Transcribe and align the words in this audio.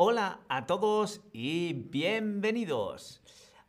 Hola 0.00 0.42
a 0.48 0.64
todos 0.64 1.22
y 1.32 1.72
bienvenidos. 1.72 3.20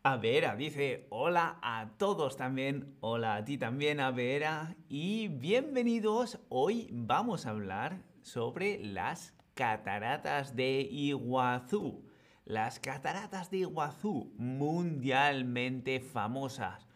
A 0.04 0.18
dice 0.18 1.08
hola 1.10 1.58
a 1.64 1.90
todos 1.98 2.38
también, 2.38 2.96
hola 3.00 3.38
a 3.38 3.44
ti 3.44 3.58
también, 3.58 4.00
a 4.00 4.12
Vera, 4.12 4.76
y 4.90 5.30
bienvenidos. 5.30 6.38
Hoy 6.50 6.88
vamos 6.92 7.48
a 7.48 7.50
hablar 7.50 8.04
sobre 8.22 8.78
las 8.78 9.34
cataratas 9.56 10.56
de 10.56 10.82
Iguazú. 10.82 12.06
Las 12.46 12.80
cataratas 12.80 13.50
de 13.50 13.58
Iguazú, 13.58 14.32
mundialmente 14.38 16.00
famosas. 16.00 16.88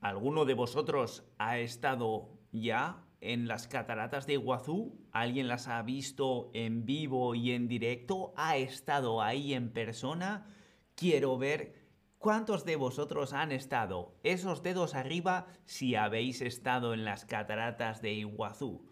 ¿Alguno 0.00 0.46
de 0.46 0.54
vosotros 0.54 1.22
ha 1.36 1.58
estado 1.58 2.30
ya 2.50 3.04
en 3.24 3.48
las 3.48 3.66
cataratas 3.66 4.26
de 4.26 4.34
Iguazú? 4.34 4.98
¿Alguien 5.10 5.48
las 5.48 5.66
ha 5.68 5.82
visto 5.82 6.50
en 6.52 6.84
vivo 6.84 7.34
y 7.34 7.52
en 7.52 7.68
directo? 7.68 8.34
¿Ha 8.36 8.58
estado 8.58 9.22
ahí 9.22 9.54
en 9.54 9.72
persona? 9.72 10.46
Quiero 10.94 11.38
ver 11.38 11.74
cuántos 12.18 12.64
de 12.64 12.76
vosotros 12.76 13.32
han 13.32 13.50
estado. 13.50 14.14
Esos 14.22 14.62
dedos 14.62 14.94
arriba 14.94 15.46
si 15.64 15.94
habéis 15.94 16.42
estado 16.42 16.92
en 16.92 17.04
las 17.04 17.24
cataratas 17.24 18.02
de 18.02 18.12
Iguazú. 18.12 18.86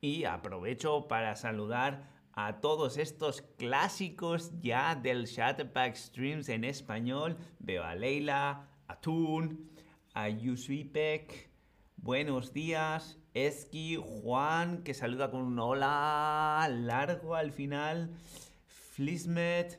Y 0.00 0.24
aprovecho 0.24 1.08
para 1.08 1.34
saludar 1.34 2.08
a 2.32 2.60
todos 2.60 2.98
estos 2.98 3.42
clásicos 3.56 4.52
ya 4.60 4.94
del 4.94 5.24
Shutterback 5.24 5.96
Streams 5.96 6.48
en 6.50 6.64
español. 6.64 7.36
Veo 7.58 7.82
a 7.82 7.94
Leila, 7.94 8.68
a 8.86 9.00
Toon, 9.00 9.70
a 10.14 10.28
Yusuipek. 10.28 11.50
Buenos 11.96 12.52
días. 12.52 13.18
Eski, 13.36 13.96
Juan, 13.96 14.82
que 14.82 14.94
saluda 14.94 15.30
con 15.30 15.42
un 15.42 15.58
hola 15.58 16.66
largo 16.70 17.34
al 17.34 17.52
final. 17.52 18.16
Flismet. 18.64 19.78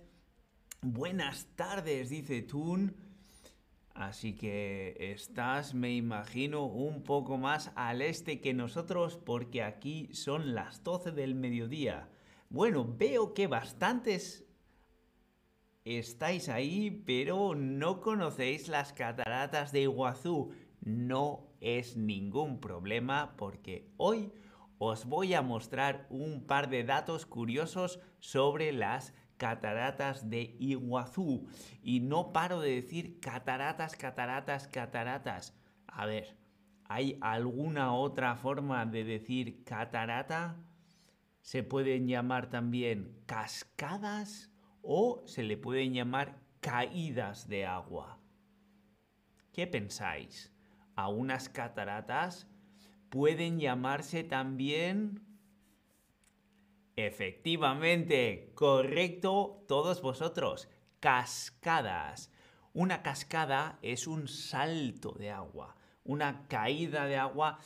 Buenas 0.84 1.48
tardes, 1.56 2.12
dice 2.12 2.44
Toon. 2.44 2.96
Así 3.96 4.36
que 4.36 4.96
estás, 5.00 5.73
me 5.73 5.96
imagino, 5.96 6.66
un 6.66 7.02
poco 7.02 7.40
más 7.40 7.72
al 7.73 8.04
este 8.04 8.42
que 8.42 8.54
nosotros 8.54 9.18
porque 9.18 9.64
aquí 9.64 10.14
son 10.14 10.53
las 10.53 10.84
12 10.84 11.12
del 11.14 11.34
mediodía. 11.34 12.12
Bueno, 12.52 12.86
veo 12.88 13.34
que 13.34 13.48
bastantes 13.48 14.46
estáis 15.84 16.48
ahí, 16.48 16.92
pero 17.08 17.56
no 17.56 18.02
conocéis 18.02 18.68
las 18.68 18.94
cataratas 18.94 19.72
de 19.72 19.81
Iguazú. 19.81 20.53
No 20.80 21.47
es 21.61 21.97
ningún 21.97 22.59
problema 22.59 23.36
porque 23.38 23.89
hoy 23.97 24.31
os 24.77 25.05
voy 25.05 25.33
a 25.33 25.41
mostrar 25.41 26.08
un 26.09 26.45
par 26.45 26.69
de 26.69 26.83
datos 26.83 27.25
curiosos 27.25 28.00
sobre 28.19 28.72
las 28.72 29.13
cataratas 29.38 30.30
de 30.30 30.55
Iguazú. 30.59 31.47
Y 31.81 32.00
no 32.00 32.33
paro 32.33 32.61
de 32.61 32.81
decir 32.81 33.19
cataratas, 33.19 33.95
cataratas, 33.95 34.67
cataratas. 34.67 35.55
A 35.88 36.05
ver, 36.05 36.38
¿hay 36.85 37.17
alguna 37.22 37.94
otra 37.94 38.35
forma 38.35 38.85
de 38.85 39.03
decir 39.03 39.63
catarata? 39.63 40.58
se 41.47 41.63
pueden 41.63 42.09
llamar 42.09 42.50
también 42.50 43.23
cascadas 43.25 44.52
o 44.81 45.23
se 45.28 45.44
le 45.44 45.55
pueden 45.55 45.94
llamar 45.94 46.41
caídas 46.59 47.47
de 47.47 47.66
agua. 47.66 48.19
¿Qué 49.53 49.66
pensáis? 49.66 50.53
¿A 50.98 51.08
unas 51.08 51.48
cataratas 51.48 52.48
pueden 53.09 53.59
llamarse 53.59 54.26
también... 54.26 55.23
Efectivamente, 56.98 58.52
correcto 58.56 59.63
todos 59.68 60.02
vosotros, 60.02 60.68
cascadas. 61.00 62.31
Una 62.74 63.03
cascada 63.03 63.78
es 63.84 64.08
un 64.08 64.28
salto 64.28 65.12
de 65.12 65.30
agua, 65.30 65.75
una 66.03 66.47
caída 66.47 67.06
de 67.06 67.18
agua 67.18 67.59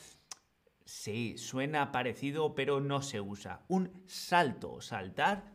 Sí, 0.84 1.38
suena 1.38 1.90
parecido, 1.90 2.54
pero 2.54 2.80
no 2.80 3.02
se 3.02 3.20
usa. 3.20 3.64
Un 3.68 4.02
salto, 4.06 4.80
saltar. 4.80 5.52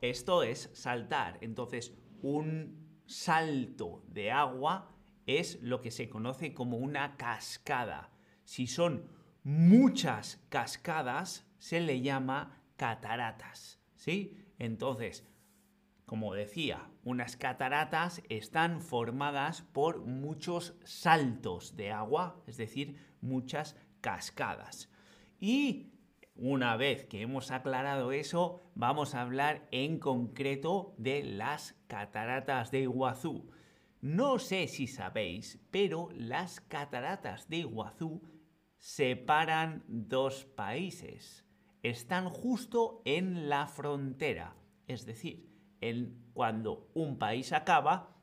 Esto 0.00 0.42
es 0.42 0.70
saltar. 0.72 1.36
Entonces, 1.42 1.92
un 2.22 3.02
salto 3.06 4.02
de 4.08 4.30
agua 4.30 4.89
es 5.38 5.60
lo 5.62 5.80
que 5.80 5.90
se 5.90 6.08
conoce 6.08 6.54
como 6.54 6.78
una 6.78 7.16
cascada. 7.16 8.10
Si 8.44 8.66
son 8.66 9.08
muchas 9.44 10.44
cascadas, 10.48 11.46
se 11.58 11.80
le 11.80 12.00
llama 12.00 12.62
cataratas. 12.76 13.80
¿Sí? 13.94 14.38
Entonces, 14.58 15.26
como 16.06 16.34
decía, 16.34 16.90
unas 17.04 17.36
cataratas 17.36 18.22
están 18.28 18.80
formadas 18.80 19.62
por 19.62 20.00
muchos 20.00 20.74
saltos 20.84 21.76
de 21.76 21.92
agua, 21.92 22.42
es 22.46 22.56
decir, 22.56 22.96
muchas 23.20 23.76
cascadas. 24.00 24.90
Y 25.38 25.92
una 26.34 26.76
vez 26.76 27.04
que 27.04 27.20
hemos 27.20 27.50
aclarado 27.50 28.12
eso, 28.12 28.62
vamos 28.74 29.14
a 29.14 29.20
hablar 29.20 29.68
en 29.70 29.98
concreto 29.98 30.94
de 30.98 31.22
las 31.22 31.76
cataratas 31.86 32.70
de 32.70 32.80
Iguazú. 32.80 33.50
No 34.00 34.38
sé 34.38 34.66
si 34.66 34.86
sabéis, 34.86 35.58
pero 35.70 36.08
las 36.14 36.60
cataratas 36.60 37.48
de 37.48 37.58
Iguazú 37.58 38.22
separan 38.78 39.84
dos 39.88 40.46
países. 40.46 41.44
Están 41.82 42.30
justo 42.30 43.02
en 43.04 43.50
la 43.50 43.66
frontera, 43.66 44.56
es 44.86 45.04
decir, 45.04 45.50
cuando 46.32 46.90
un 46.94 47.18
país 47.18 47.52
acaba, 47.52 48.16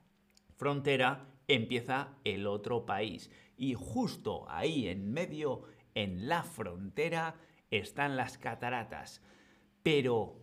frontera, 0.56 1.28
empieza 1.48 2.18
el 2.24 2.48
otro 2.48 2.86
país. 2.86 3.30
Y 3.56 3.76
justo 3.76 4.50
ahí 4.50 4.88
en 4.88 5.12
medio, 5.12 5.64
en 5.94 6.28
la 6.28 6.42
frontera, 6.42 7.36
están 7.70 8.16
las 8.16 8.40
cataratas. 8.40 9.22
Pero, 9.84 10.42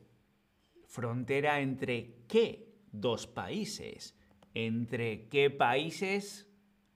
¿frontera 0.87 1.61
entre 1.61 2.25
qué 2.28 2.72
dos 2.93 3.27
países? 3.27 4.16
¿Entre 4.54 5.28
qué 5.28 5.50
países? 5.50 6.50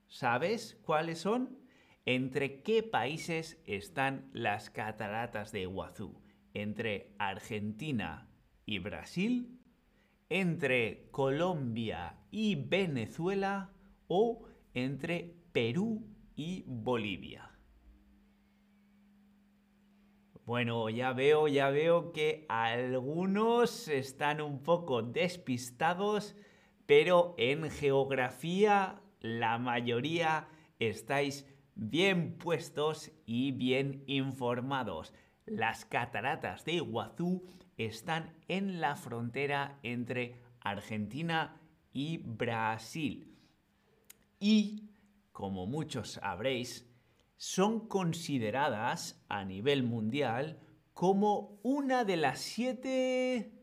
¿Sabes 0.07 0.79
cuáles 0.83 1.19
son? 1.19 1.59
¿Entre 2.05 2.63
qué 2.63 2.81
países 2.81 3.61
están 3.65 4.29
las 4.33 4.69
cataratas 4.69 5.51
de 5.51 5.61
Iguazú? 5.61 6.21
¿Entre 6.53 7.13
Argentina 7.19 8.27
y 8.65 8.79
Brasil? 8.79 9.59
entre 10.29 11.09
Colombia 11.09 12.15
y 12.29 12.55
Venezuela 12.55 13.71
o 14.07 14.43
entre 14.73 15.35
Perú 15.51 16.07
y 16.35 16.63
Bolivia. 16.67 17.51
Bueno, 20.45 20.89
ya 20.89 21.13
veo, 21.13 21.47
ya 21.47 21.69
veo 21.69 22.11
que 22.11 22.45
algunos 22.47 23.87
están 23.87 24.41
un 24.41 24.63
poco 24.63 25.01
despistados, 25.01 26.35
pero 26.89 27.35
en 27.37 27.69
geografía 27.69 28.99
la 29.19 29.59
mayoría 29.59 30.47
estáis 30.79 31.45
bien 31.75 32.35
puestos 32.35 33.11
y 33.27 33.51
bien 33.51 34.03
informados. 34.07 35.13
Las 35.45 35.85
cataratas 35.85 36.65
de 36.65 36.73
Iguazú 36.73 37.45
están 37.77 38.35
en 38.47 38.81
la 38.81 38.95
frontera 38.95 39.77
entre 39.83 40.41
Argentina 40.61 41.61
y 41.93 42.17
Brasil. 42.17 43.37
Y, 44.39 44.89
como 45.31 45.67
muchos 45.67 46.13
sabréis, 46.13 46.89
son 47.37 47.87
consideradas 47.87 49.23
a 49.29 49.45
nivel 49.45 49.83
mundial 49.83 50.59
como 50.95 51.59
una 51.61 52.03
de 52.03 52.17
las 52.17 52.39
siete 52.39 53.58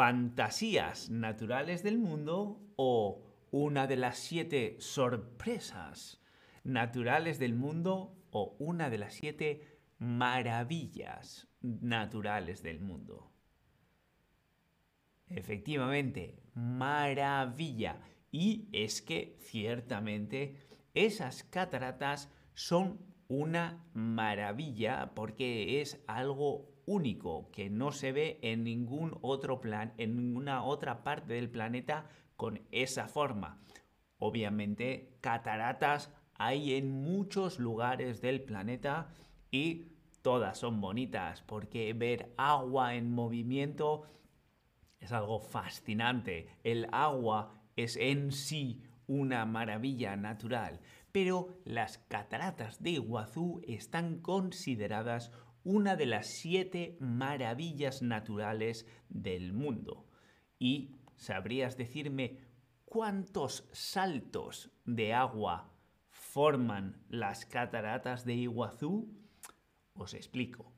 fantasías 0.00 1.10
naturales 1.10 1.82
del 1.82 1.98
mundo 1.98 2.58
o 2.76 3.22
una 3.50 3.86
de 3.86 3.96
las 3.96 4.16
siete 4.16 4.76
sorpresas 4.78 6.22
naturales 6.64 7.38
del 7.38 7.52
mundo 7.52 8.16
o 8.30 8.56
una 8.58 8.88
de 8.88 8.96
las 8.96 9.12
siete 9.12 9.78
maravillas 9.98 11.48
naturales 11.60 12.62
del 12.62 12.80
mundo. 12.80 13.30
Efectivamente, 15.26 16.40
maravilla. 16.54 18.00
Y 18.32 18.70
es 18.72 19.02
que 19.02 19.36
ciertamente 19.42 20.56
esas 20.94 21.44
cataratas 21.44 22.32
son 22.54 23.00
una 23.28 23.84
maravilla 23.92 25.12
porque 25.14 25.82
es 25.82 26.02
algo 26.06 26.69
único 26.86 27.50
que 27.50 27.70
no 27.70 27.92
se 27.92 28.12
ve 28.12 28.38
en 28.42 28.64
ningún 28.64 29.18
otro 29.22 29.60
plan, 29.60 29.92
en 29.98 30.16
ninguna 30.16 30.64
otra 30.64 31.02
parte 31.02 31.34
del 31.34 31.50
planeta 31.50 32.06
con 32.36 32.60
esa 32.70 33.08
forma. 33.08 33.60
Obviamente, 34.18 35.16
cataratas 35.20 36.12
hay 36.34 36.74
en 36.74 36.90
muchos 36.90 37.58
lugares 37.58 38.20
del 38.20 38.42
planeta 38.42 39.08
y 39.50 39.86
todas 40.22 40.58
son 40.58 40.80
bonitas 40.80 41.42
porque 41.42 41.92
ver 41.92 42.32
agua 42.36 42.94
en 42.94 43.12
movimiento 43.12 44.04
es 45.00 45.12
algo 45.12 45.40
fascinante. 45.40 46.48
El 46.62 46.88
agua 46.92 47.62
es 47.76 47.96
en 47.96 48.32
sí 48.32 48.82
una 49.06 49.44
maravilla 49.44 50.16
natural, 50.16 50.80
pero 51.12 51.58
las 51.64 51.98
cataratas 51.98 52.82
de 52.82 52.90
Iguazú 52.90 53.60
están 53.66 54.20
consideradas 54.20 55.32
una 55.64 55.96
de 55.96 56.06
las 56.06 56.28
siete 56.28 56.96
maravillas 57.00 58.02
naturales 58.02 58.86
del 59.08 59.52
mundo. 59.52 60.06
¿Y 60.58 60.96
sabrías 61.16 61.76
decirme 61.76 62.38
cuántos 62.84 63.68
saltos 63.72 64.70
de 64.84 65.14
agua 65.14 65.72
forman 66.08 67.02
las 67.08 67.46
cataratas 67.46 68.24
de 68.24 68.34
Iguazú? 68.34 69.08
Os 69.94 70.14
explico. 70.14 70.72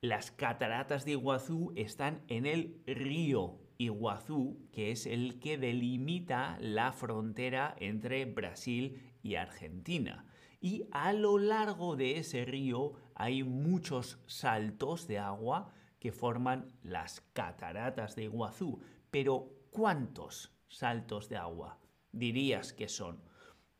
Las 0.00 0.30
cataratas 0.30 1.04
de 1.04 1.12
Iguazú 1.12 1.72
están 1.76 2.22
en 2.28 2.44
el 2.44 2.82
río 2.86 3.60
Iguazú, 3.78 4.68
que 4.72 4.90
es 4.90 5.06
el 5.06 5.40
que 5.40 5.58
delimita 5.58 6.58
la 6.60 6.92
frontera 6.92 7.74
entre 7.78 8.24
Brasil 8.26 9.00
y 9.22 9.36
Argentina. 9.36 10.26
Y 10.64 10.88
a 10.92 11.12
lo 11.12 11.36
largo 11.36 11.94
de 11.94 12.16
ese 12.16 12.46
río 12.46 12.94
hay 13.14 13.44
muchos 13.44 14.18
saltos 14.26 15.06
de 15.06 15.18
agua 15.18 15.74
que 16.00 16.10
forman 16.10 16.72
las 16.82 17.20
cataratas 17.34 18.16
de 18.16 18.24
Iguazú. 18.24 18.80
Pero 19.10 19.50
¿cuántos 19.70 20.56
saltos 20.66 21.28
de 21.28 21.36
agua 21.36 21.78
dirías 22.12 22.72
que 22.72 22.88
son? 22.88 23.20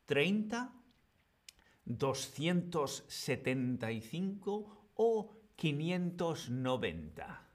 ¿30? 0.07 0.73
¿275 1.87 4.67
o 4.93 5.31
590? 5.55 7.49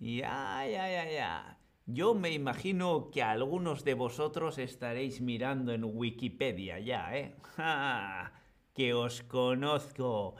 Ya, 0.00 0.66
ya, 0.66 0.90
ya, 0.90 1.08
ya. 1.08 1.60
Yo 1.90 2.12
me 2.12 2.32
imagino 2.32 3.10
que 3.10 3.22
algunos 3.22 3.82
de 3.82 3.94
vosotros 3.94 4.58
estaréis 4.58 5.22
mirando 5.22 5.72
en 5.72 5.84
Wikipedia 5.84 6.78
ya, 6.78 7.16
¿eh? 7.16 7.34
¡Ja! 7.56 8.34
Que 8.74 8.92
os 8.92 9.22
conozco. 9.22 10.34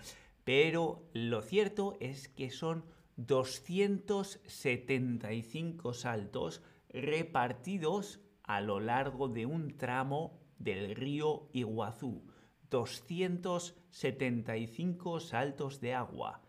Pero 0.44 1.08
lo 1.14 1.40
cierto 1.40 1.96
es 2.00 2.28
que 2.28 2.50
son 2.50 2.84
275 3.16 5.94
saltos 5.94 6.60
repartidos 6.90 8.20
a 8.42 8.60
lo 8.60 8.78
largo 8.78 9.28
de 9.28 9.46
un 9.46 9.74
tramo 9.78 10.38
del 10.58 10.94
río 10.94 11.48
Iguazú. 11.54 12.30
275 12.68 15.20
saltos 15.20 15.80
de 15.80 15.94
agua. 15.94 16.42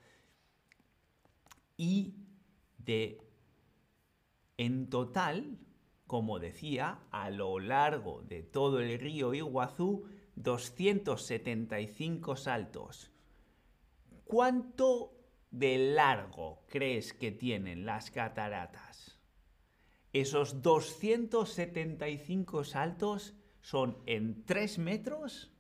Y 1.78 2.16
de, 2.78 3.29
en 4.60 4.90
total, 4.90 5.58
como 6.06 6.38
decía, 6.38 7.00
a 7.12 7.30
lo 7.30 7.62
largo 7.62 8.24
de 8.24 8.44
todo 8.44 8.82
el 8.82 9.00
río 9.00 9.34
Iguazú, 9.34 10.04
275 10.36 12.36
saltos. 12.36 13.10
¿Cuánto 14.26 15.14
de 15.50 15.94
largo 15.94 16.66
crees 16.68 17.14
que 17.14 17.32
tienen 17.32 17.86
las 17.86 18.12
cataratas? 18.12 19.18
Esos 20.12 20.62
275 20.62 22.66
saltos 22.66 23.34
son 23.62 23.98
en 24.08 24.44
3 24.44 24.78
metros, 24.80 25.54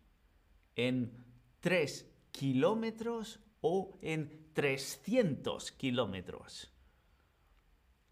en 0.75 1.23
3 1.61 2.05
kilómetros 2.31 3.39
o 3.61 3.97
en 4.01 4.51
300 4.51 5.71
kilómetros. 5.71 6.73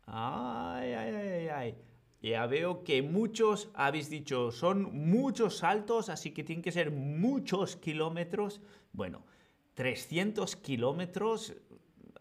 Ay, 0.08 0.94
ay, 0.94 1.16
ay, 1.16 1.48
ay. 1.50 1.78
Ya 2.28 2.46
veo 2.46 2.84
que 2.84 3.02
muchos 3.02 3.70
habéis 3.74 4.10
dicho, 4.10 4.52
son 4.52 5.10
muchos 5.10 5.60
saltos, 5.60 6.10
así 6.10 6.32
que 6.32 6.44
tienen 6.44 6.62
que 6.62 6.74
ser 6.74 6.92
muchos 6.92 7.78
kilómetros. 7.78 8.60
Bueno, 8.92 9.26
300 9.76 10.58
kilómetros 10.58 11.56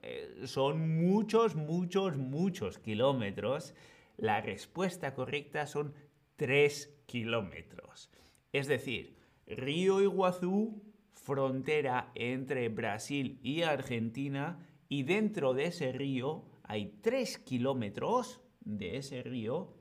eh, 0.02 0.42
son 0.44 1.02
muchos, 1.04 1.56
muchos, 1.56 2.16
muchos 2.16 2.78
kilómetros. 2.78 3.74
La 4.16 4.40
respuesta 4.40 5.12
correcta 5.12 5.66
son 5.66 5.92
3 6.36 7.00
kilómetros. 7.06 8.08
Es 8.52 8.68
decir, 8.68 9.16
Río 9.48 10.00
Iguazú, 10.00 10.84
frontera 11.14 12.12
entre 12.14 12.68
Brasil 12.68 13.40
y 13.42 13.62
Argentina, 13.62 14.64
y 14.88 15.02
dentro 15.02 15.52
de 15.52 15.64
ese 15.64 15.90
río 15.90 16.44
hay 16.62 16.96
3 17.00 17.38
kilómetros 17.38 18.40
de 18.60 18.98
ese 18.98 19.24
río 19.24 19.75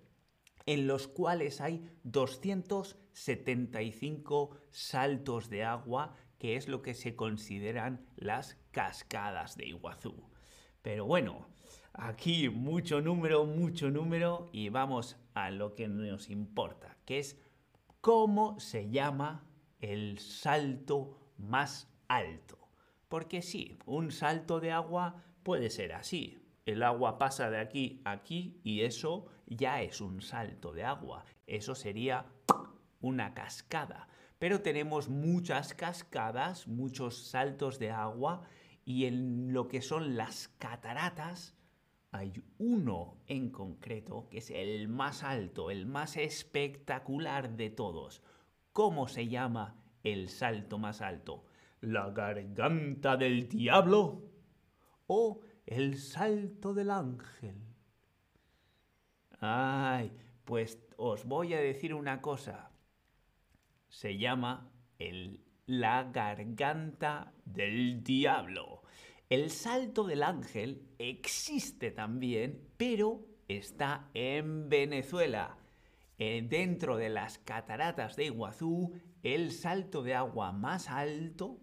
en 0.65 0.87
los 0.87 1.07
cuales 1.07 1.61
hay 1.61 1.87
275 2.03 4.57
saltos 4.71 5.49
de 5.49 5.63
agua 5.63 6.15
que 6.37 6.55
es 6.55 6.67
lo 6.67 6.81
que 6.81 6.93
se 6.93 7.15
consideran 7.15 8.05
las 8.15 8.57
cascadas 8.71 9.57
de 9.57 9.67
Iguazú. 9.67 10.29
Pero 10.81 11.05
bueno, 11.05 11.47
aquí 11.93 12.49
mucho 12.49 13.01
número, 13.01 13.45
mucho 13.45 13.89
número 13.89 14.49
y 14.51 14.69
vamos 14.69 15.17
a 15.33 15.49
lo 15.49 15.75
que 15.75 15.87
nos 15.87 16.29
importa, 16.29 16.97
que 17.05 17.19
es 17.19 17.39
cómo 18.01 18.59
se 18.59 18.89
llama 18.89 19.47
el 19.79 20.19
salto 20.19 21.17
más 21.37 21.89
alto. 22.07 22.57
Porque 23.07 23.41
sí, 23.41 23.77
un 23.85 24.11
salto 24.11 24.59
de 24.59 24.71
agua 24.71 25.23
puede 25.43 25.69
ser 25.69 25.93
así. 25.93 26.44
El 26.65 26.83
agua 26.83 27.17
pasa 27.17 27.49
de 27.49 27.59
aquí 27.59 28.01
a 28.05 28.11
aquí 28.11 28.59
y 28.63 28.81
eso 28.81 29.27
ya 29.45 29.81
es 29.81 30.01
un 30.01 30.21
salto 30.21 30.73
de 30.73 30.83
agua. 30.83 31.25
Eso 31.45 31.75
sería 31.75 32.25
una 33.01 33.33
cascada 33.33 34.07
pero 34.39 34.61
tenemos 34.61 35.09
muchas 35.09 35.73
cascadas, 35.73 36.67
muchos 36.67 37.29
saltos 37.29 37.79
de 37.79 37.91
agua 37.91 38.43
y 38.83 39.05
en 39.05 39.53
lo 39.53 39.67
que 39.67 39.81
son 39.81 40.15
las 40.15 40.49
cataratas 40.59 41.55
hay 42.11 42.33
uno 42.59 43.17
en 43.27 43.49
concreto 43.49 44.27
que 44.29 44.37
es 44.37 44.51
el 44.51 44.87
más 44.87 45.23
alto, 45.23 45.71
el 45.71 45.85
más 45.85 46.17
espectacular 46.17 47.55
de 47.55 47.69
todos. 47.69 48.21
¿Cómo 48.71 49.07
se 49.07 49.27
llama 49.27 49.81
el 50.03 50.29
salto 50.29 50.77
más 50.77 51.01
alto? 51.01 51.45
¿La 51.81 52.09
garganta 52.11 53.17
del 53.17 53.47
diablo? 53.47 54.21
¿O 55.07 55.41
el 55.65 55.97
salto 55.97 56.73
del 56.73 56.91
ángel? 56.91 57.55
Ay, 59.39 60.11
pues 60.43 60.79
os 60.97 61.25
voy 61.25 61.53
a 61.53 61.59
decir 61.59 61.93
una 61.93 62.21
cosa 62.21 62.71
se 63.95 64.17
llama 64.17 64.69
el, 64.99 65.39
la 65.65 66.03
garganta 66.03 67.31
del 67.45 68.03
diablo. 68.03 68.83
El 69.29 69.49
salto 69.49 70.03
del 70.03 70.21
ángel 70.23 70.89
existe 70.99 71.91
también, 71.91 72.67
pero 72.75 73.25
está 73.47 74.09
en 74.13 74.67
Venezuela. 74.67 75.57
Eh, 76.17 76.45
dentro 76.47 76.97
de 76.97 77.09
las 77.09 77.37
cataratas 77.39 78.15
de 78.17 78.25
Iguazú, 78.25 78.93
el 79.23 79.51
salto 79.51 80.03
de 80.03 80.15
agua 80.15 80.51
más 80.51 80.89
alto 80.89 81.59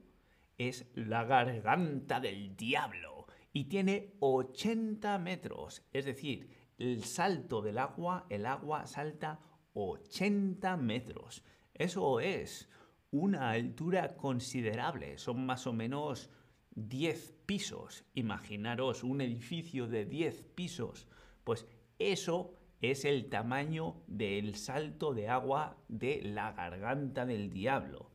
es 0.57 0.91
la 0.95 1.25
garganta 1.25 2.19
del 2.19 2.57
diablo 2.57 3.12
y 3.53 3.65
tiene 3.65 4.15
80 4.21 5.19
metros. 5.19 5.83
Es 5.93 6.05
decir, 6.05 6.51
el 6.79 7.05
salto 7.05 7.63
del 7.63 7.79
agua, 7.79 8.27
el 8.31 8.47
agua 8.47 8.87
salta 8.87 9.41
80 9.75 10.77
metros. 10.77 11.45
Eso 11.75 12.21
es 12.21 12.69
una 13.11 13.51
altura 13.51 14.17
considerable, 14.17 15.19
son 15.19 15.45
más 15.45 15.67
o 15.67 15.73
menos 15.73 16.31
10 16.75 17.35
pisos. 17.47 18.05
Imaginaros 18.15 19.05
un 19.05 19.21
edificio 19.21 19.87
de 19.87 20.07
10 20.07 20.43
pisos. 20.55 21.07
Pues 21.45 21.67
eso 21.99 22.55
es 22.81 23.05
el 23.05 23.29
tamaño 23.29 24.03
del 24.07 24.57
salto 24.57 25.15
de 25.15 25.29
agua 25.29 25.77
de 25.89 26.23
la 26.23 26.53
garganta 26.53 27.27
del 27.27 27.51
diablo. 27.51 28.12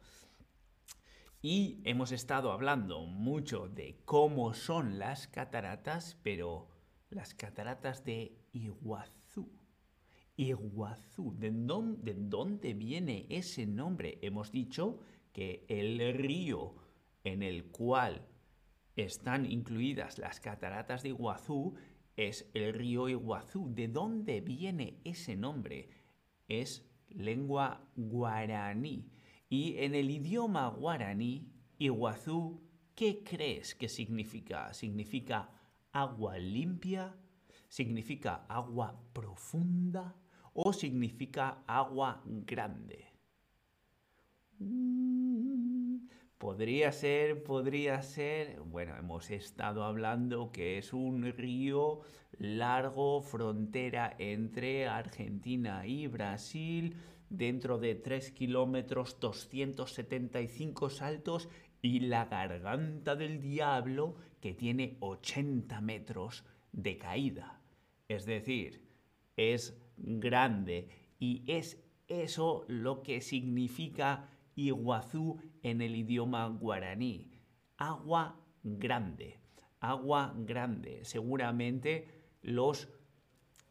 Y 1.41 1.81
hemos 1.83 2.11
estado 2.11 2.51
hablando 2.51 3.05
mucho 3.05 3.67
de 3.69 4.01
cómo 4.05 4.53
son 4.53 4.99
las 4.99 5.27
cataratas, 5.27 6.17
pero 6.23 6.67
las 7.09 7.33
cataratas 7.33 8.03
de 8.03 8.37
Iguazú 8.53 9.57
Iguazú. 10.37 11.35
¿De 11.37 11.51
dónde, 11.51 12.73
viene 12.73 13.25
ese 13.29 13.65
nombre? 13.65 14.19
Hemos 14.21 14.51
dicho 14.51 14.99
que 15.33 15.65
el 15.67 16.13
río 16.13 16.75
en 17.23 17.43
el 17.43 17.65
cual 17.65 18.27
están 18.95 19.45
incluidas 19.45 20.17
las 20.17 20.39
cataratas 20.39 21.03
de 21.03 21.09
Iguazú 21.09 21.75
es 22.15 22.49
el 22.53 22.73
río 22.73 23.09
Iguazú. 23.09 23.73
¿De 23.73 23.87
dónde 23.87 24.41
viene 24.41 24.99
ese 25.03 25.35
nombre? 25.35 25.89
Es 26.47 26.85
lengua 27.09 27.83
guaraní. 27.95 29.09
Y 29.49 29.77
en 29.77 29.95
el 29.95 30.09
idioma 30.09 30.67
guaraní, 30.67 31.51
Iguazú 31.77 32.61
¿qué 32.95 33.23
crees 33.23 33.75
que 33.75 33.87
significa? 33.87 34.73
¿Significa 34.73 35.49
agua 35.93 36.37
limpia? 36.37 37.15
¿Significa 37.69 38.45
agua 38.49 38.99
profunda? 39.13 40.15
¿O 40.53 40.73
significa 40.73 41.63
agua 41.67 42.23
grande? 42.25 43.05
Mm, 44.59 46.07
podría 46.37 46.91
ser, 46.91 47.43
podría 47.43 48.01
ser, 48.01 48.59
bueno, 48.61 48.97
hemos 48.97 49.29
estado 49.29 49.83
hablando 49.83 50.51
que 50.51 50.79
es 50.79 50.91
un 50.93 51.23
río 51.33 52.01
largo, 52.39 53.21
frontera 53.21 54.15
entre 54.19 54.87
Argentina 54.87 55.85
y 55.85 56.07
Brasil, 56.07 56.95
dentro 57.29 57.77
de 57.77 57.95
3 57.95 58.31
kilómetros 58.31 59.19
275 59.19 60.89
saltos 60.89 61.49
y 61.81 62.01
la 62.01 62.25
garganta 62.25 63.15
del 63.15 63.41
diablo 63.41 64.15
que 64.41 64.53
tiene 64.53 64.97
80 64.99 65.81
metros 65.81 66.45
de 66.71 66.97
caída. 66.97 67.61
Es 68.07 68.25
decir, 68.25 68.87
es 69.35 69.77
grande 69.97 70.89
y 71.19 71.43
es 71.47 71.83
eso 72.07 72.65
lo 72.67 73.03
que 73.03 73.21
significa 73.21 74.29
Iguazú 74.55 75.39
en 75.61 75.81
el 75.81 75.95
idioma 75.95 76.47
guaraní. 76.47 77.29
Agua 77.77 78.39
grande, 78.63 79.39
agua 79.79 80.33
grande. 80.35 81.03
Seguramente 81.03 82.16
los 82.41 82.89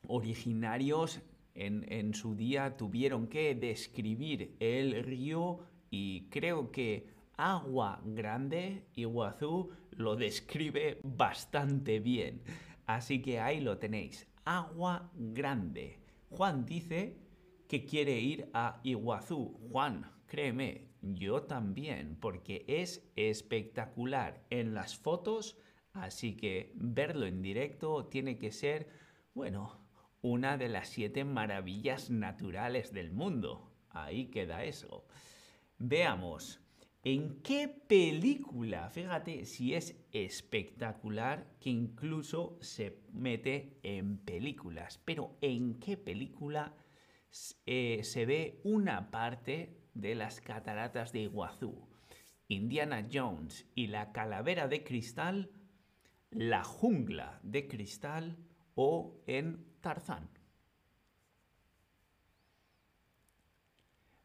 originarios 0.09 1.21
en, 1.55 2.15
su 2.15 2.35
día 2.35 2.77
tuvieron 2.77 3.29
que 3.29 3.55
describir 3.55 4.57
el 4.61 5.03
río 5.03 5.61
y 5.91 6.29
creo 6.29 6.71
que 6.71 7.09
Agua 7.37 8.01
Grande, 8.05 8.87
Iguazú, 8.95 9.71
lo 9.93 10.17
describe 10.17 11.01
bastante 11.03 12.01
bien. 12.01 12.43
Así 12.87 13.21
que 13.21 13.41
ahí 13.41 13.61
lo 13.61 13.79
tenéis. 13.79 14.27
Agua 14.45 15.11
Grande. 15.15 15.99
Juan 16.31 16.65
dice 16.67 17.17
que 17.69 17.85
quiere 17.85 18.21
ir 18.21 18.49
a 18.53 18.81
Iguazú. 18.85 19.59
Juan, 19.71 20.11
créeme, 20.27 20.89
yo 21.03 21.43
también, 21.43 22.17
porque 22.21 22.65
es 22.69 23.09
espectacular 23.17 24.45
en 24.51 24.75
las 24.75 24.97
fotos, 24.97 25.57
así 26.01 26.37
que 26.37 26.73
verlo 26.75 27.27
en 27.27 27.43
directo 27.43 28.07
tiene 28.07 28.39
que 28.39 28.53
ser, 28.53 28.89
bueno, 29.35 29.87
una 30.23 30.57
de 30.57 30.69
las 30.69 30.89
siete 30.89 31.25
maravillas 31.25 32.11
naturales 32.11 32.93
del 32.93 33.13
mundo. 33.13 33.73
Ahí 33.91 34.27
queda 34.27 34.65
eso. 34.65 35.07
Veamos, 35.79 36.61
¿en 37.05 37.43
qué 37.43 37.69
película? 37.69 38.91
Fíjate 38.91 39.45
si 39.47 39.75
es 39.75 39.97
espectacular 40.13 41.47
que 41.61 41.71
incluso 41.71 42.59
se 42.61 43.03
mete 43.13 43.79
en 43.83 44.19
películas, 44.19 45.01
pero 45.05 45.37
¿en 45.41 45.79
qué 45.79 45.97
película 45.97 46.75
eh, 47.67 48.01
se 48.03 48.27
ve 48.27 48.61
una 48.65 49.11
parte 49.11 49.77
de 49.95 50.15
las 50.15 50.41
cataratas 50.41 51.13
de 51.13 51.21
Iguazú? 51.21 51.87
Indiana 52.49 53.07
Jones 53.13 53.67
y 53.75 53.89
la 53.89 54.13
calavera 54.13 54.69
de 54.69 54.85
cristal, 54.85 55.51
la 56.31 56.65
jungla 56.65 57.41
de 57.43 57.69
cristal 57.69 58.37
o 58.75 59.23
en 59.27 59.65
Tarzán. 59.81 60.29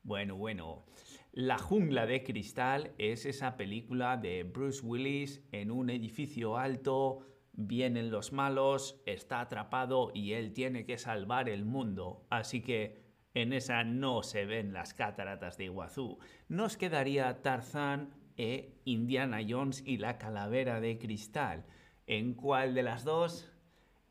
Bueno, 0.04 0.36
bueno. 0.36 0.86
La 1.32 1.58
jungla 1.58 2.06
de 2.06 2.24
cristal 2.24 2.94
es 2.98 3.26
esa 3.26 3.56
película 3.56 4.18
de 4.18 4.44
Bruce 4.44 4.86
Willis 4.86 5.42
en 5.54 5.72
un 5.72 5.90
edificio 5.90 6.58
alto, 6.58 7.26
vienen 7.54 8.12
los 8.12 8.34
malos, 8.34 9.02
está 9.06 9.40
atrapado 9.40 10.12
y 10.14 10.34
él 10.34 10.52
tiene 10.52 10.86
que 10.86 10.98
salvar 10.98 11.48
el 11.48 11.64
mundo. 11.64 12.26
Así 12.30 12.62
que 12.62 13.02
en 13.34 13.54
esa 13.54 13.86
no 13.86 14.24
se 14.24 14.46
ven 14.46 14.74
las 14.74 14.94
cataratas 14.94 15.58
de 15.58 15.66
Iguazú. 15.66 16.20
Nos 16.50 16.76
quedaría 16.76 17.42
Tarzán 17.42 18.14
e 18.36 18.82
Indiana 18.84 19.40
Jones 19.48 19.84
y 19.86 19.98
la 19.98 20.18
calavera 20.18 20.82
de 20.82 20.98
cristal. 20.98 21.66
¿En 22.12 22.34
cuál 22.34 22.74
de 22.74 22.84
las 22.84 23.06
dos? 23.06 23.50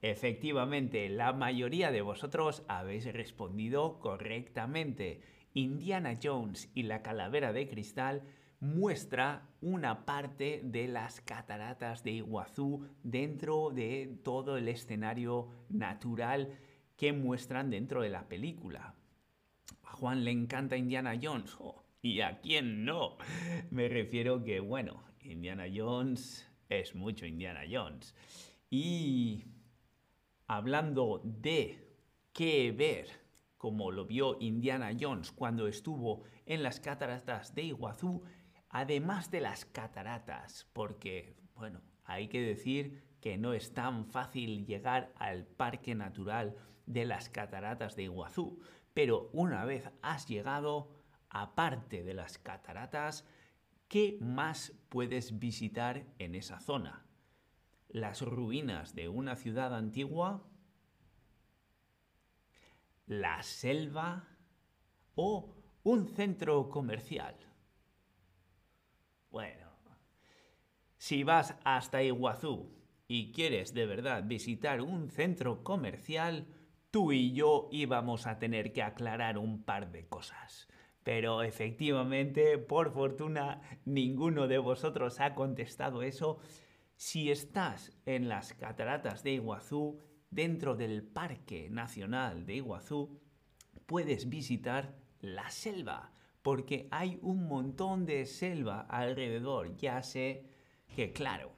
Efectivamente, 0.00 1.11
la 1.11 1.35
mayoría 1.35 1.90
de 1.90 2.00
vosotros 2.00 2.64
habéis 2.66 3.04
respondido 3.12 3.99
correctamente. 4.00 5.21
Indiana 5.52 6.19
Jones 6.23 6.71
y 6.75 6.85
la 6.85 7.02
calavera 7.02 7.52
de 7.52 7.69
cristal 7.69 8.23
muestra 8.59 9.50
una 9.61 10.07
parte 10.07 10.62
de 10.64 10.88
las 10.88 11.21
cataratas 11.21 12.02
de 12.02 12.12
Iguazú 12.12 12.88
dentro 13.02 13.69
de 13.69 14.19
todo 14.25 14.57
el 14.57 14.69
escenario 14.69 15.50
natural 15.69 16.59
que 16.97 17.12
muestran 17.12 17.69
dentro 17.69 18.00
de 18.00 18.09
la 18.09 18.28
película. 18.28 18.95
A 19.85 19.92
Juan 19.92 20.25
le 20.25 20.30
encanta 20.30 20.78
Indiana 20.78 21.21
Jones. 21.23 21.54
¿Y 22.00 22.23
a 22.23 22.40
quién 22.40 22.87
no? 22.87 23.19
Me 23.71 23.90
refiero 23.90 24.42
que, 24.42 24.61
bueno, 24.61 25.02
Indiana 25.23 25.66
Jones 25.71 26.50
es 26.71 26.95
mucho 26.95 27.27
Indiana 27.27 27.62
Jones. 27.71 28.15
Y 28.71 29.45
hablando 30.47 31.21
de 31.25 31.87
qué 32.33 32.73
ver, 32.73 33.09
como 33.59 33.91
lo 33.91 34.07
vio 34.07 34.39
Indiana 34.41 34.91
Jones 34.99 35.33
cuando 35.33 35.67
estuvo 35.67 36.23
en 36.47 36.62
las 36.62 36.81
cataratas 36.81 37.55
de 37.55 37.65
Iguazú, 37.65 38.23
además 38.71 39.31
de 39.31 39.41
las 39.41 39.65
cataratas, 39.67 40.67
porque, 40.73 41.37
bueno, 41.55 41.83
hay 42.05 42.29
que 42.29 42.41
decir 42.41 43.03
que 43.21 43.37
no 43.37 43.53
es 43.53 43.75
tan 43.75 44.07
fácil 44.07 44.65
llegar 44.65 45.12
al 45.17 45.45
Parque 45.47 45.95
Natural 45.95 46.57
de 46.87 47.05
las 47.05 47.29
Cataratas 47.29 47.95
de 47.95 48.05
Iguazú, 48.05 48.61
pero 48.95 49.31
una 49.33 49.65
vez 49.65 49.91
has 50.03 50.27
llegado, 50.27 50.91
aparte 51.29 52.03
de 52.03 52.15
las 52.15 52.39
cataratas, 52.39 53.27
¿qué 53.90 54.16
más 54.23 54.73
puedes 54.88 55.38
visitar 55.38 56.06
en 56.18 56.35
esa 56.35 56.61
zona? 56.61 57.04
las 57.92 58.23
ruinas 58.23 58.94
de 58.94 59.09
una 59.09 59.37
ciudad 59.37 59.75
antigua, 59.75 60.42
la 63.06 63.42
selva 63.42 64.28
o 65.14 65.56
un 65.82 66.06
centro 66.09 66.68
comercial. 66.68 67.37
Bueno, 69.30 69.68
si 70.99 71.25
vas 71.25 71.56
hasta 71.64 72.02
Iguazú 72.02 72.73
y 73.09 73.32
quieres 73.32 73.75
de 73.75 73.87
verdad 73.87 74.25
visitar 74.25 74.80
un 74.80 75.11
centro 75.11 75.64
comercial, 75.64 76.47
tú 76.90 77.12
y 77.12 77.32
yo 77.32 77.68
íbamos 77.73 78.26
a 78.26 78.38
tener 78.38 78.73
que 78.73 78.82
aclarar 78.82 79.38
un 79.38 79.64
par 79.64 79.90
de 79.90 80.06
cosas. 80.06 80.68
Pero 81.11 81.43
efectivamente, 81.43 82.57
por 82.57 82.93
fortuna, 82.93 83.62
ninguno 83.85 84.47
de 84.47 84.59
vosotros 84.59 85.19
ha 85.19 85.35
contestado 85.35 86.05
eso 86.05 86.38
si 86.95 87.33
estás 87.33 87.90
en 88.07 88.29
las 88.29 88.55
cataratas 88.55 89.25
de 89.25 89.33
Iguazú, 89.33 89.99
dentro 90.31 90.76
del 90.76 91.02
Parque 91.02 91.69
Nacional 91.69 92.47
de 92.47 92.55
Iguazú, 92.55 93.21
puedes 93.87 94.29
visitar 94.29 94.95
la 95.21 95.50
selva, 95.50 96.12
porque 96.43 96.87
hay 96.93 97.19
un 97.23 97.49
montón 97.49 98.07
de 98.07 98.25
selva 98.25 98.83
alrededor. 98.83 99.75
Ya 99.75 100.05
sé 100.05 100.45
que, 100.95 101.12
claro, 101.12 101.57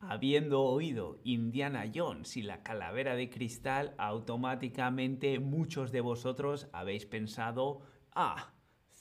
habiendo 0.00 0.62
oído 0.62 1.20
Indiana 1.24 1.84
Jones 1.94 2.38
y 2.38 2.42
la 2.42 2.62
calavera 2.62 3.16
de 3.16 3.28
cristal, 3.28 3.94
automáticamente 3.98 5.40
muchos 5.40 5.92
de 5.92 6.00
vosotros 6.00 6.70
habéis 6.72 7.04
pensado, 7.04 7.82
ah, 8.14 8.54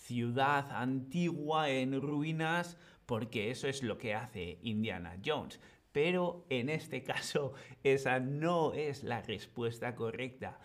ciudad 0.08 0.72
antigua 0.72 1.70
en 1.70 2.02
ruinas, 2.02 2.78
porque 3.06 3.52
eso 3.52 3.68
es 3.68 3.84
lo 3.84 3.98
que 3.98 4.16
hace 4.16 4.58
Indiana 4.62 5.18
Jones. 5.24 5.60
Pero 5.92 6.46
en 6.50 6.70
este 6.70 7.04
caso 7.04 7.54
esa 7.84 8.20
no 8.20 8.74
es 8.74 9.04
la 9.04 9.22
respuesta 9.22 9.96
correcta. 9.96 10.60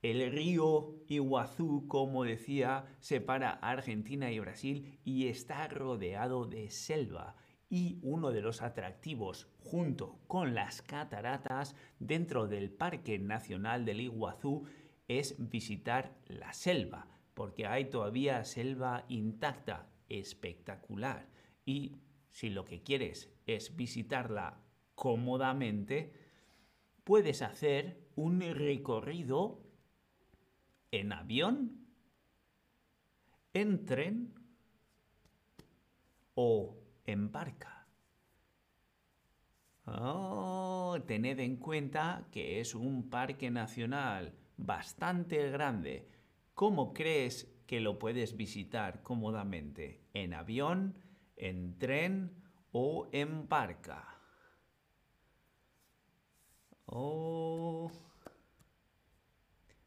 El 0.00 0.32
río 0.32 0.96
Iguazú, 1.06 1.86
como 1.86 2.24
decía, 2.24 2.86
separa 2.98 3.50
Argentina 3.50 4.32
y 4.32 4.40
Brasil 4.40 4.98
y 5.04 5.28
está 5.28 5.68
rodeado 5.68 6.46
de 6.46 6.70
selva. 6.70 7.36
Y 7.68 7.98
uno 8.02 8.32
de 8.32 8.40
los 8.40 8.62
atractivos, 8.62 9.48
junto 9.60 10.18
con 10.26 10.54
las 10.54 10.82
cataratas, 10.82 11.76
dentro 11.98 12.48
del 12.48 12.70
Parque 12.70 13.18
Nacional 13.18 13.84
del 13.84 14.00
Iguazú, 14.00 14.64
es 15.08 15.36
visitar 15.38 16.16
la 16.26 16.52
selva, 16.52 17.06
porque 17.34 17.66
hay 17.66 17.86
todavía 17.86 18.44
selva 18.44 19.04
intacta, 19.08 19.88
espectacular. 20.08 21.28
Y 21.64 21.96
si 22.30 22.50
lo 22.50 22.64
que 22.64 22.82
quieres 22.82 23.30
es 23.46 23.76
visitarla 23.76 24.60
cómodamente, 24.94 26.12
puedes 27.04 27.42
hacer 27.42 28.08
un 28.14 28.40
recorrido 28.40 29.60
en 30.90 31.12
avión, 31.12 31.86
en 33.54 33.84
tren 33.84 34.34
o 36.34 36.76
en 37.06 37.32
barca. 37.32 37.86
Oh, 39.84 40.96
tened 41.06 41.40
en 41.40 41.56
cuenta 41.56 42.28
que 42.30 42.60
es 42.60 42.74
un 42.74 43.10
parque 43.10 43.50
nacional 43.50 44.32
bastante 44.56 45.50
grande. 45.50 46.08
¿Cómo 46.62 46.94
crees 46.94 47.52
que 47.66 47.80
lo 47.80 47.98
puedes 47.98 48.36
visitar 48.36 49.02
cómodamente? 49.02 50.06
¿En 50.14 50.32
avión, 50.32 50.94
en 51.34 51.76
tren 51.76 52.40
o 52.70 53.08
en 53.10 53.48
barca? 53.48 54.20
Oh. 56.86 57.90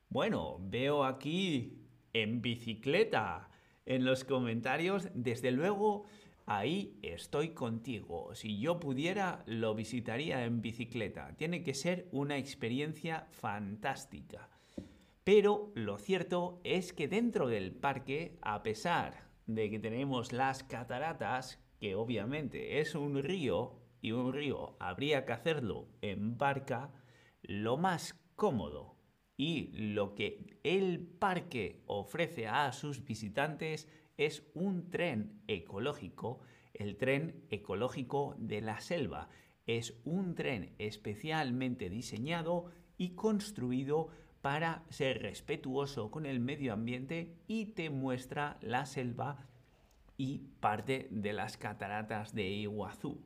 Bueno, 0.09 0.57
veo 0.59 1.05
aquí 1.05 1.87
en 2.11 2.41
bicicleta. 2.41 3.49
En 3.85 4.03
los 4.03 4.25
comentarios, 4.25 5.07
desde 5.13 5.51
luego, 5.51 6.07
ahí 6.45 6.99
estoy 7.03 7.51
contigo. 7.53 8.35
Si 8.35 8.59
yo 8.59 8.81
pudiera, 8.81 9.43
lo 9.45 9.75
visitaría 9.75 10.43
en 10.43 10.61
bicicleta. 10.61 11.37
Tiene 11.37 11.63
que 11.63 11.73
ser 11.73 12.09
una 12.11 12.37
experiencia 12.37 13.27
fantástica. 13.31 14.54
Pero 15.25 15.71
lo 15.73 15.97
cierto 15.97 16.61
es 16.63 16.93
que 16.93 17.07
dentro 17.07 17.47
del 17.47 17.73
parque, 17.73 18.37
a 18.43 18.61
pesar 18.61 19.27
de 19.47 19.71
que 19.71 19.79
tenemos 19.79 20.31
las 20.31 20.63
cataratas, 20.63 21.59
que 21.79 21.95
obviamente 21.95 22.79
es 22.79 22.93
un 22.93 23.23
río, 23.23 23.81
y 24.01 24.11
un 24.11 24.33
río 24.33 24.77
habría 24.79 25.25
que 25.25 25.33
hacerlo 25.33 25.87
en 26.03 26.37
barca, 26.37 26.93
lo 27.41 27.75
más 27.75 28.13
cómodo 28.35 28.97
y 29.35 29.71
lo 29.71 30.13
que 30.13 30.59
el 30.63 30.99
parque 30.99 31.81
ofrece 31.87 32.47
a 32.47 32.71
sus 32.71 33.03
visitantes 33.03 33.89
es 34.17 34.43
un 34.53 34.91
tren 34.91 35.41
ecológico, 35.47 36.41
el 36.75 36.97
tren 36.97 37.47
ecológico 37.49 38.35
de 38.37 38.61
la 38.61 38.79
selva. 38.79 39.29
Es 39.65 39.99
un 40.05 40.35
tren 40.35 40.75
especialmente 40.77 41.89
diseñado 41.89 42.65
y 42.97 43.15
construido 43.15 44.09
para 44.45 44.83
ser 44.89 45.23
respetuoso 45.23 46.11
con 46.11 46.27
el 46.27 46.39
medio 46.39 46.73
ambiente 46.73 47.33
y 47.47 47.65
te 47.73 47.89
muestra 47.89 48.59
la 48.61 48.85
selva 48.85 49.47
y 50.17 50.37
parte 50.59 51.07
de 51.09 51.33
las 51.33 51.57
cataratas 51.57 52.35
de 52.35 52.47
Iguazú. 52.49 53.25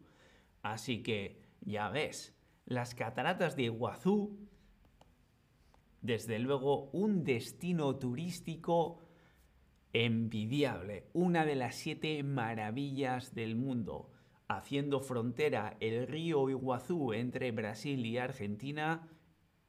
Así 0.61 1.03
que 1.03 1.41
ya 1.59 1.89
ves, 1.89 2.33
las 2.65 2.95
cataratas 2.95 3.57
de 3.57 3.63
Iguazú 3.63 4.47
desde 6.01 6.39
luego 6.39 6.89
un 6.91 7.25
destino 7.25 7.97
turístico 7.97 9.01
envidiable, 9.91 11.09
una 11.11 11.45
de 11.45 11.55
las 11.55 11.75
siete 11.75 12.23
maravillas 12.23 13.35
del 13.35 13.57
mundo, 13.57 14.09
haciendo 14.47 15.01
frontera 15.01 15.75
el 15.81 16.07
río 16.07 16.49
Iguazú 16.49 17.11
entre 17.11 17.51
Brasil 17.51 18.05
y 18.05 18.17
Argentina 18.17 19.05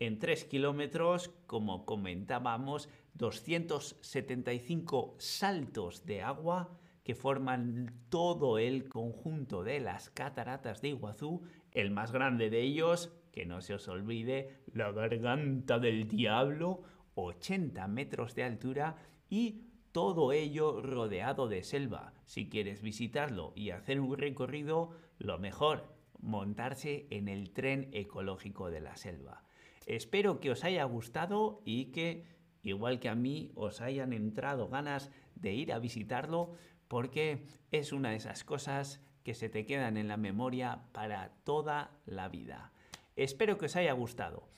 en 0.00 0.18
tres 0.18 0.44
kilómetros, 0.44 1.30
como 1.46 1.84
comentábamos, 1.84 2.88
275 3.14 5.14
saltos 5.18 6.06
de 6.06 6.22
agua 6.22 6.78
que 7.04 7.14
forman 7.14 7.92
todo 8.08 8.58
el 8.58 8.88
conjunto 8.88 9.62
de 9.62 9.80
las 9.80 10.10
cataratas 10.10 10.80
de 10.80 10.88
Iguazú, 10.88 11.42
el 11.72 11.90
más 11.90 12.12
grande 12.12 12.50
de 12.50 12.62
ellos, 12.62 13.12
que 13.30 13.44
no 13.44 13.60
se 13.60 13.74
os 13.74 13.88
olvide, 13.88 14.62
la 14.72 14.90
garganta 14.90 15.78
del 15.78 16.08
diablo, 16.08 16.82
80 17.14 17.86
metros 17.88 18.34
de 18.34 18.44
altura 18.44 18.96
y 19.28 19.66
todo 19.92 20.32
ello 20.32 20.80
rodeado 20.80 21.46
de 21.46 21.62
selva. 21.62 22.14
Si 22.24 22.48
quieres 22.48 22.80
visitarlo 22.80 23.52
y 23.54 23.70
hacer 23.70 24.00
un 24.00 24.16
recorrido, 24.16 24.92
lo 25.18 25.38
mejor, 25.38 25.94
montarse 26.20 27.06
en 27.10 27.28
el 27.28 27.50
tren 27.50 27.90
ecológico 27.92 28.70
de 28.70 28.80
la 28.80 28.96
selva. 28.96 29.44
Espero 29.86 30.40
que 30.40 30.50
os 30.50 30.64
haya 30.64 30.84
gustado 30.84 31.62
y 31.64 31.86
que, 31.86 32.26
igual 32.62 33.00
que 33.00 33.08
a 33.08 33.14
mí, 33.14 33.50
os 33.54 33.80
hayan 33.80 34.12
entrado 34.12 34.68
ganas 34.68 35.10
de 35.34 35.52
ir 35.52 35.72
a 35.72 35.78
visitarlo 35.78 36.52
porque 36.88 37.46
es 37.70 37.92
una 37.92 38.10
de 38.10 38.16
esas 38.16 38.44
cosas 38.44 39.00
que 39.22 39.34
se 39.34 39.48
te 39.48 39.66
quedan 39.66 39.96
en 39.96 40.08
la 40.08 40.16
memoria 40.16 40.82
para 40.92 41.30
toda 41.44 41.92
la 42.06 42.28
vida. 42.28 42.72
Espero 43.16 43.58
que 43.58 43.66
os 43.66 43.76
haya 43.76 43.92
gustado. 43.92 44.48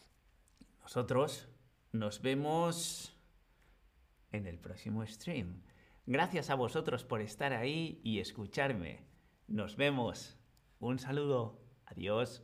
Nosotros 0.80 1.48
nos 1.92 2.22
vemos 2.22 3.16
en 4.30 4.46
el 4.46 4.58
próximo 4.58 5.06
stream. 5.06 5.62
Gracias 6.06 6.50
a 6.50 6.54
vosotros 6.54 7.04
por 7.04 7.20
estar 7.20 7.52
ahí 7.52 8.00
y 8.02 8.18
escucharme. 8.18 9.04
Nos 9.46 9.76
vemos. 9.76 10.36
Un 10.80 10.98
saludo. 10.98 11.60
Adiós. 11.84 12.42